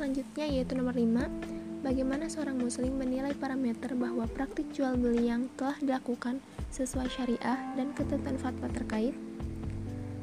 [0.00, 5.76] selanjutnya yaitu nomor 5 Bagaimana seorang muslim menilai parameter bahwa praktik jual beli yang telah
[5.80, 6.40] dilakukan
[6.72, 9.16] sesuai syariah dan ketentuan fatwa terkait?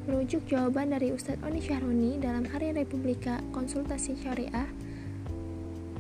[0.06, 4.70] Merujuk jawaban dari Ustadz Oni Syahroni dalam Hari Republika Konsultasi Syariah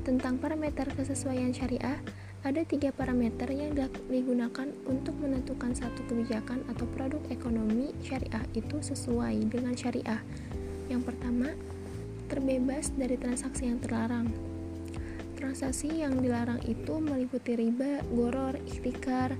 [0.05, 1.99] tentang parameter kesesuaian syariah,
[2.45, 3.75] ada tiga parameter yang
[4.07, 10.21] digunakan untuk menentukan satu kebijakan atau produk ekonomi syariah itu sesuai dengan syariah.
[10.87, 11.51] Yang pertama,
[12.27, 14.27] terbebas dari transaksi yang terlarang.
[15.39, 19.33] Transaksi yang dilarang itu meliputi riba, goror, ikhtikar,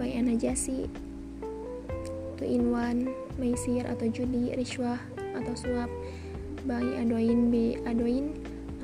[0.00, 0.88] bayi najasi,
[2.40, 4.98] two in one, maisir atau judi, riswah
[5.36, 5.90] atau suap,
[6.64, 8.32] bayi adoin, b adoin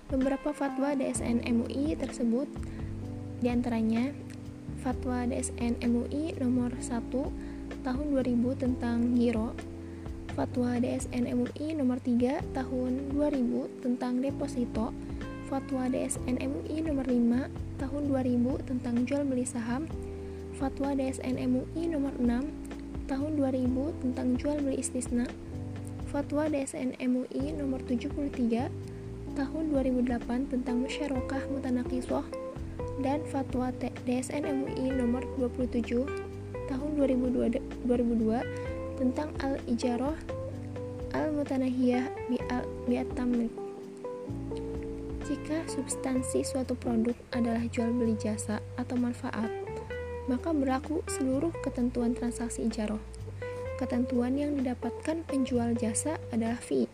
[0.07, 2.47] Beberapa fatwa DSN MUI tersebut
[3.43, 4.15] di antaranya
[4.79, 7.50] Fatwa DSN MUI nomor 1
[7.81, 9.57] tahun 2000 tentang giro,
[10.31, 14.95] Fatwa DSN MUI nomor 3 tahun 2000 tentang deposito,
[15.51, 19.89] Fatwa DSN MUI nomor 5 tahun 2000 tentang jual beli saham,
[20.55, 22.47] Fatwa DSN MUI nomor 6
[23.11, 25.27] tahun 2000 tentang jual beli istisna,
[26.07, 28.71] Fatwa DSN MUI nomor 73
[29.35, 32.27] tahun 2008 tentang musyarakah mutanakiswah
[33.03, 33.71] dan Fatwa
[34.07, 36.30] DSN MUI nomor 27
[36.71, 40.15] tahun 2002, 2002 tentang al-ijarah
[41.11, 42.07] al-mutanahiyah
[42.87, 43.51] bi'at-tamlik.
[45.27, 49.51] Jika substansi suatu produk adalah jual beli jasa atau manfaat,
[50.31, 52.99] maka berlaku seluruh ketentuan transaksi ijarah.
[53.75, 56.87] Ketentuan yang didapatkan penjual jasa adalah fee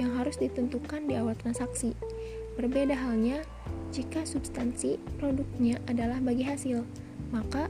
[0.00, 1.92] yang harus ditentukan di awal transaksi.
[2.56, 3.44] Berbeda halnya
[3.92, 6.80] jika substansi produknya adalah bagi hasil,
[7.28, 7.68] maka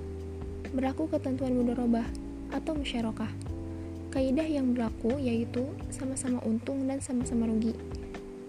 [0.73, 2.05] berlaku ketentuan mudorobah
[2.53, 3.29] atau musyarakah.
[4.13, 7.73] Kaidah yang berlaku yaitu sama-sama untung dan sama-sama rugi.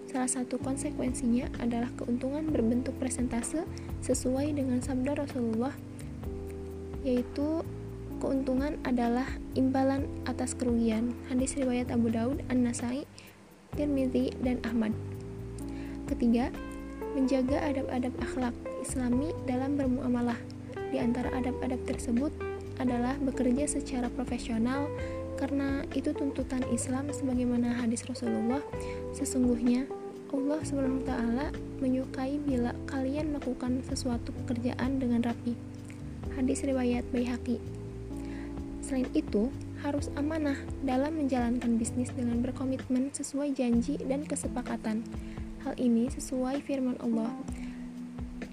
[0.08, 3.64] Salah satu konsekuensinya adalah keuntungan berbentuk presentase
[4.04, 5.72] sesuai dengan sabda Rasulullah
[7.04, 7.64] yaitu
[8.20, 11.12] keuntungan adalah imbalan atas kerugian.
[11.28, 13.04] Hadis riwayat Abu Daud, An-Nasai,
[13.76, 14.96] Tirmidzi dan Ahmad.
[16.08, 16.48] Ketiga,
[17.12, 20.36] menjaga adab-adab akhlak Islami dalam bermuamalah
[20.94, 22.30] di antara adab-adab tersebut
[22.78, 24.86] adalah bekerja secara profesional
[25.34, 28.62] karena itu tuntutan Islam sebagaimana hadis Rasulullah.
[29.10, 29.90] Sesungguhnya
[30.30, 31.10] Allah SWT
[31.82, 35.58] menyukai bila kalian melakukan sesuatu pekerjaan dengan rapi.
[36.38, 37.58] Hadis riwayat Baihaqi.
[38.78, 39.50] Selain itu
[39.82, 45.02] harus amanah dalam menjalankan bisnis dengan berkomitmen sesuai janji dan kesepakatan.
[45.66, 47.34] Hal ini sesuai firman Allah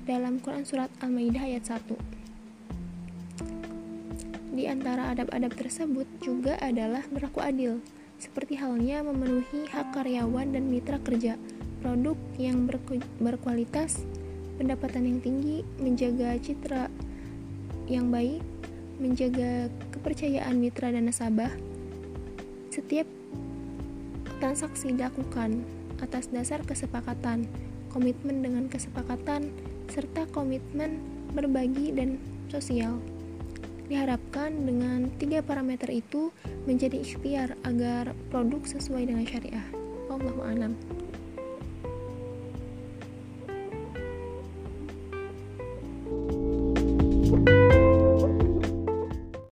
[0.10, 2.21] dalam Quran Surat Al-Maidah ayat 1
[4.62, 7.82] di antara adab-adab tersebut juga adalah berlaku adil,
[8.22, 11.34] seperti halnya memenuhi hak karyawan dan mitra kerja,
[11.82, 12.70] produk yang
[13.18, 14.06] berkualitas,
[14.62, 16.94] pendapatan yang tinggi, menjaga citra
[17.90, 18.46] yang baik,
[19.02, 21.50] menjaga kepercayaan mitra dan nasabah.
[22.70, 23.10] Setiap
[24.38, 25.66] transaksi dilakukan
[26.06, 27.50] atas dasar kesepakatan,
[27.90, 29.50] komitmen dengan kesepakatan,
[29.90, 31.02] serta komitmen
[31.34, 32.22] berbagi dan
[32.54, 33.02] sosial.
[33.92, 36.32] Diharapkan dengan tiga parameter itu
[36.64, 39.68] menjadi ikhtiar agar produk sesuai dengan syariah.
[40.08, 40.80] Allahu a'lam.